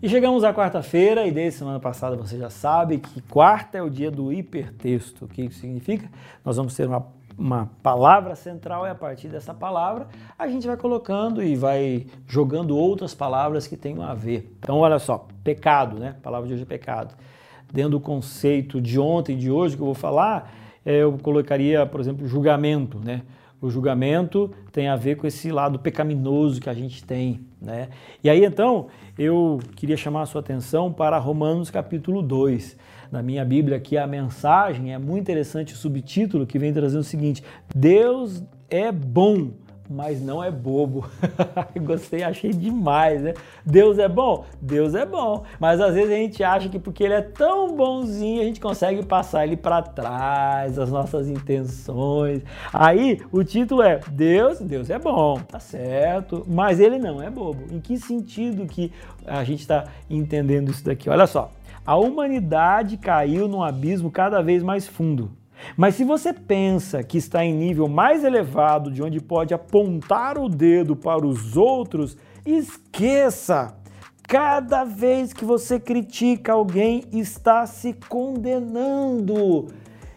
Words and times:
E 0.00 0.08
chegamos 0.08 0.44
à 0.44 0.54
quarta-feira, 0.54 1.26
e 1.26 1.32
desde 1.32 1.58
semana 1.58 1.80
passada 1.80 2.14
você 2.14 2.38
já 2.38 2.48
sabe 2.48 2.98
que 2.98 3.20
quarta 3.22 3.78
é 3.78 3.82
o 3.82 3.90
dia 3.90 4.12
do 4.12 4.32
hipertexto. 4.32 5.24
O 5.24 5.28
que 5.28 5.42
isso 5.42 5.58
significa? 5.58 6.08
Nós 6.44 6.56
vamos 6.56 6.76
ter 6.76 6.86
uma, 6.86 7.04
uma 7.36 7.68
palavra 7.82 8.36
central 8.36 8.86
e 8.86 8.90
a 8.90 8.94
partir 8.94 9.26
dessa 9.26 9.52
palavra 9.52 10.06
a 10.38 10.46
gente 10.46 10.68
vai 10.68 10.76
colocando 10.76 11.42
e 11.42 11.56
vai 11.56 12.06
jogando 12.28 12.76
outras 12.76 13.12
palavras 13.12 13.66
que 13.66 13.76
tenham 13.76 14.00
a 14.00 14.14
ver. 14.14 14.54
Então, 14.60 14.78
olha 14.78 15.00
só, 15.00 15.26
pecado, 15.42 15.98
né? 15.98 16.14
A 16.16 16.22
palavra 16.22 16.46
de 16.46 16.54
hoje 16.54 16.62
é 16.62 16.66
pecado. 16.66 17.16
Dentro 17.72 17.90
do 17.90 18.00
conceito 18.00 18.80
de 18.80 19.00
ontem 19.00 19.32
e 19.32 19.36
de 19.36 19.50
hoje 19.50 19.74
que 19.74 19.82
eu 19.82 19.86
vou 19.86 19.96
falar, 19.96 20.54
é, 20.86 21.02
eu 21.02 21.18
colocaria, 21.20 21.84
por 21.84 21.98
exemplo, 21.98 22.24
julgamento, 22.28 23.00
né? 23.00 23.22
O 23.60 23.68
julgamento 23.70 24.50
tem 24.70 24.88
a 24.88 24.94
ver 24.94 25.16
com 25.16 25.26
esse 25.26 25.50
lado 25.50 25.80
pecaminoso 25.80 26.60
que 26.60 26.70
a 26.70 26.74
gente 26.74 27.02
tem, 27.02 27.40
né? 27.60 27.88
E 28.22 28.30
aí 28.30 28.44
então, 28.44 28.86
eu 29.18 29.58
queria 29.74 29.96
chamar 29.96 30.22
a 30.22 30.26
sua 30.26 30.40
atenção 30.40 30.92
para 30.92 31.18
Romanos 31.18 31.68
capítulo 31.68 32.22
2. 32.22 32.76
Na 33.10 33.20
minha 33.20 33.44
Bíblia 33.44 33.78
aqui 33.78 33.98
a 33.98 34.06
mensagem 34.06 34.94
é 34.94 34.98
muito 34.98 35.22
interessante 35.22 35.74
o 35.74 35.76
subtítulo 35.76 36.46
que 36.46 36.58
vem 36.58 36.72
trazendo 36.72 37.00
o 37.00 37.04
seguinte: 37.04 37.42
Deus 37.74 38.44
é 38.70 38.92
bom 38.92 39.50
mas 39.88 40.20
não 40.20 40.42
é 40.42 40.50
bobo. 40.50 41.08
Gostei, 41.80 42.22
achei 42.22 42.52
demais, 42.52 43.22
né? 43.22 43.34
Deus 43.64 43.98
é 43.98 44.08
bom? 44.08 44.44
Deus 44.60 44.94
é 44.94 45.06
bom, 45.06 45.44
mas 45.58 45.80
às 45.80 45.94
vezes 45.94 46.10
a 46.10 46.16
gente 46.16 46.44
acha 46.44 46.68
que 46.68 46.78
porque 46.78 47.04
ele 47.04 47.14
é 47.14 47.22
tão 47.22 47.74
bonzinho 47.74 48.42
a 48.42 48.44
gente 48.44 48.60
consegue 48.60 49.04
passar 49.04 49.46
ele 49.46 49.56
para 49.56 49.82
trás, 49.82 50.78
as 50.78 50.90
nossas 50.90 51.28
intenções. 51.28 52.42
Aí 52.72 53.20
o 53.32 53.42
título 53.42 53.82
é 53.82 54.00
Deus, 54.10 54.60
Deus 54.60 54.90
é 54.90 54.98
bom, 54.98 55.38
tá 55.40 55.58
certo, 55.58 56.44
mas 56.46 56.80
ele 56.80 56.98
não 56.98 57.22
é 57.22 57.30
bobo. 57.30 57.64
Em 57.72 57.80
que 57.80 57.96
sentido 57.98 58.66
que 58.66 58.92
a 59.26 59.42
gente 59.44 59.60
está 59.60 59.84
entendendo 60.08 60.70
isso 60.70 60.84
daqui? 60.84 61.08
Olha 61.08 61.26
só, 61.26 61.50
a 61.86 61.96
humanidade 61.96 62.96
caiu 62.96 63.48
num 63.48 63.62
abismo 63.62 64.10
cada 64.10 64.42
vez 64.42 64.62
mais 64.62 64.86
fundo. 64.86 65.30
Mas 65.76 65.94
se 65.94 66.04
você 66.04 66.32
pensa 66.32 67.02
que 67.02 67.18
está 67.18 67.44
em 67.44 67.54
nível 67.54 67.88
mais 67.88 68.24
elevado, 68.24 68.90
de 68.90 69.02
onde 69.02 69.20
pode 69.20 69.54
apontar 69.54 70.38
o 70.38 70.48
dedo 70.48 70.96
para 70.96 71.26
os 71.26 71.56
outros, 71.56 72.16
esqueça! 72.44 73.76
Cada 74.28 74.84
vez 74.84 75.32
que 75.32 75.44
você 75.44 75.80
critica 75.80 76.52
alguém, 76.52 77.04
está 77.12 77.64
se 77.64 77.94
condenando. 78.10 79.68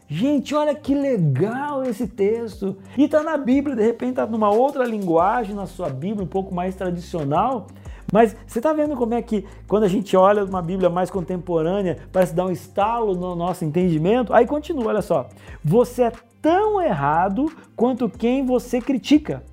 Gente, 0.05 0.53
olha 0.53 0.75
que 0.75 0.93
legal 0.93 1.83
esse 1.83 2.05
texto. 2.05 2.75
E 2.97 3.05
está 3.05 3.23
na 3.23 3.37
Bíblia, 3.37 3.77
de 3.77 3.81
repente 3.81 4.09
está 4.09 4.27
numa 4.27 4.49
outra 4.49 4.83
linguagem 4.83 5.55
na 5.55 5.65
sua 5.65 5.87
Bíblia, 5.87 6.25
um 6.25 6.27
pouco 6.27 6.53
mais 6.53 6.75
tradicional. 6.75 7.67
Mas 8.11 8.35
você 8.45 8.59
está 8.59 8.73
vendo 8.73 8.95
como 8.95 9.13
é 9.13 9.21
que 9.21 9.45
quando 9.67 9.83
a 9.83 9.87
gente 9.87 10.15
olha 10.15 10.43
uma 10.43 10.61
Bíblia 10.61 10.89
mais 10.89 11.09
contemporânea, 11.09 11.97
parece 12.11 12.35
dar 12.35 12.45
um 12.45 12.51
estalo 12.51 13.15
no 13.15 13.35
nosso 13.35 13.65
entendimento? 13.65 14.33
Aí 14.33 14.45
continua, 14.45 14.87
olha 14.87 15.01
só. 15.01 15.27
Você 15.63 16.03
é 16.03 16.11
tão 16.41 16.81
errado 16.81 17.51
quanto 17.75 18.09
quem 18.09 18.45
você 18.45 18.81
critica. 18.81 19.43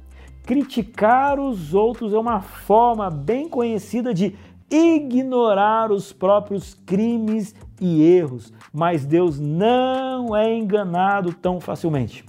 Criticar 0.45 1.39
os 1.39 1.75
outros 1.75 2.13
é 2.15 2.19
uma 2.19 2.41
forma 2.41 3.11
bem 3.11 3.49
conhecida 3.49 4.15
de 4.15 4.35
ignorar 4.71 5.91
os 5.91 6.13
próprios 6.13 6.75
crimes 6.87 7.55
e 7.81 8.03
erros, 8.03 8.53
mas 8.73 9.05
Deus 9.05 9.39
não 9.39 10.37
é 10.37 10.55
enganado 10.55 11.33
tão 11.33 11.61
facilmente. 11.61 12.25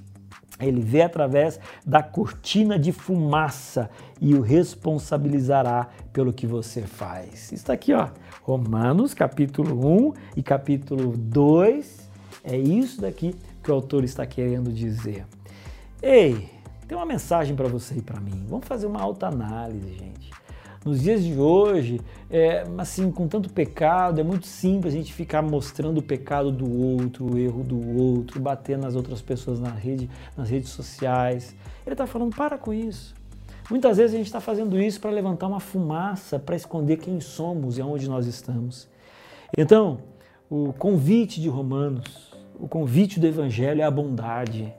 Ele 0.59 0.81
vê 0.81 1.01
através 1.01 1.59
da 1.85 2.03
cortina 2.03 2.77
de 2.77 2.91
fumaça 2.91 3.89
e 4.19 4.35
o 4.35 4.41
responsabilizará 4.41 5.87
pelo 6.11 6.33
que 6.33 6.45
você 6.45 6.81
faz. 6.81 7.51
Está 7.51 7.73
aqui, 7.73 7.93
ó, 7.93 8.09
Romanos 8.43 9.13
capítulo 9.13 10.09
1 10.09 10.13
e 10.35 10.43
capítulo 10.43 11.15
2. 11.15 12.09
É 12.43 12.57
isso 12.57 13.01
daqui 13.01 13.35
que 13.63 13.71
o 13.71 13.73
autor 13.73 14.03
está 14.03 14.25
querendo 14.25 14.71
dizer. 14.71 15.25
Ei, 16.01 16.49
tem 16.87 16.97
uma 16.97 17.05
mensagem 17.05 17.55
para 17.55 17.67
você 17.67 17.95
e 17.95 18.01
para 18.01 18.19
mim. 18.19 18.45
Vamos 18.49 18.67
fazer 18.67 18.87
uma 18.87 19.01
alta 19.01 19.27
análise, 19.27 19.93
gente. 19.93 20.31
Nos 20.85 21.01
dias 21.01 21.23
de 21.23 21.35
hoje, 21.35 21.99
é, 22.31 22.63
assim, 22.77 23.11
com 23.11 23.27
tanto 23.27 23.49
pecado, 23.49 24.21
é 24.21 24.23
muito 24.23 24.47
simples 24.47 24.93
a 24.93 24.97
gente 24.97 25.13
ficar 25.13 25.41
mostrando 25.41 25.97
o 25.97 26.01
pecado 26.01 26.51
do 26.51 26.71
outro, 26.71 27.33
o 27.33 27.37
erro 27.37 27.63
do 27.63 27.97
outro, 28.01 28.39
bater 28.39 28.77
nas 28.77 28.95
outras 28.95 29.21
pessoas 29.21 29.59
na 29.59 29.71
rede, 29.71 30.09
nas 30.37 30.49
redes 30.49 30.69
sociais. 30.69 31.53
Ele 31.85 31.93
está 31.93 32.07
falando, 32.07 32.33
para 32.33 32.57
com 32.57 32.73
isso. 32.73 33.13
Muitas 33.69 33.97
vezes 33.97 34.13
a 34.13 34.17
gente 34.17 34.27
está 34.27 34.39
fazendo 34.39 34.79
isso 34.79 35.01
para 35.01 35.11
levantar 35.11 35.47
uma 35.47 35.59
fumaça, 35.59 36.39
para 36.39 36.55
esconder 36.55 36.97
quem 36.97 37.19
somos 37.19 37.77
e 37.77 37.81
aonde 37.81 38.09
nós 38.09 38.25
estamos. 38.25 38.87
Então, 39.57 39.99
o 40.49 40.71
convite 40.73 41.41
de 41.41 41.49
Romanos, 41.49 42.33
o 42.57 42.67
convite 42.67 43.19
do 43.19 43.27
Evangelho 43.27 43.81
é 43.81 43.83
a 43.83 43.91
bondade, 43.91 44.73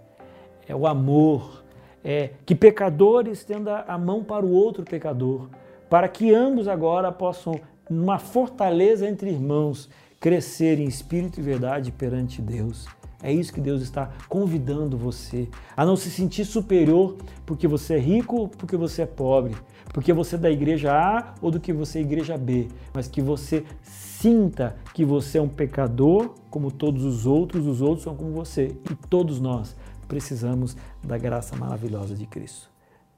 é 0.67 0.75
o 0.75 0.87
amor, 0.87 1.63
é 2.03 2.31
que 2.47 2.55
pecadores 2.55 3.39
estendam 3.39 3.85
a 3.87 3.99
mão 3.99 4.25
para 4.25 4.45
o 4.45 4.51
outro 4.51 4.83
pecador, 4.83 5.49
para 5.91 6.09
que 6.09 6.33
ambos 6.33 6.69
agora 6.69 7.11
possam, 7.11 7.61
numa 7.91 8.19
fortaleza 8.19 9.09
entre 9.09 9.29
irmãos, 9.29 9.91
crescer 10.21 10.79
em 10.79 10.85
espírito 10.85 11.41
e 11.41 11.43
verdade 11.43 11.91
perante 11.91 12.41
Deus. 12.41 12.87
É 13.23 13.31
isso 13.31 13.53
que 13.53 13.61
Deus 13.61 13.83
está 13.83 14.11
convidando 14.29 14.97
você 14.97 15.49
a 15.77 15.85
não 15.85 15.97
se 15.97 16.11
sentir 16.11 16.45
superior 16.45 17.17
porque 17.45 17.69
você 17.69 17.95
é 17.95 17.99
rico, 17.99 18.49
porque 18.57 18.77
você 18.77 19.03
é 19.03 19.07
pobre, 19.07 19.55
porque 19.93 20.13
você 20.13 20.37
é 20.37 20.39
da 20.39 20.51
igreja 20.51 20.93
A 20.93 21.35
ou 21.43 21.51
do 21.51 21.61
que 21.61 21.73
você 21.73 21.99
é 21.99 22.03
igreja 22.03 22.39
B, 22.39 22.69
mas 22.95 23.09
que 23.09 23.21
você 23.21 23.65
sinta 23.83 24.77
que 24.95 25.05
você 25.05 25.39
é 25.39 25.43
um 25.43 25.49
pecador 25.49 26.35
como 26.49 26.71
todos 26.71 27.05
os 27.05 27.27
outros, 27.27 27.67
os 27.67 27.83
outros 27.83 28.05
são 28.05 28.15
como 28.15 28.31
você 28.31 28.75
e 28.91 28.95
todos 28.95 29.39
nós 29.41 29.77
precisamos 30.09 30.77
da 31.03 31.19
graça 31.19 31.55
maravilhosa 31.57 32.15
de 32.15 32.27
Cristo. 32.27 32.71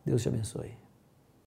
Deus 0.04 0.22
te 0.22 0.28
abençoe. 0.28 0.81